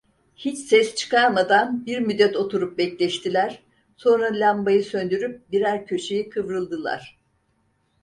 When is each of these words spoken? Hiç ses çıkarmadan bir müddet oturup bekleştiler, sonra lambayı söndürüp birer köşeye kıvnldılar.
Hiç 0.35 0.57
ses 0.59 0.95
çıkarmadan 0.95 1.85
bir 1.85 1.99
müddet 1.99 2.35
oturup 2.35 2.77
bekleştiler, 2.77 3.63
sonra 3.97 4.29
lambayı 4.33 4.83
söndürüp 4.83 5.51
birer 5.51 5.85
köşeye 5.87 6.29
kıvnldılar. 6.29 7.17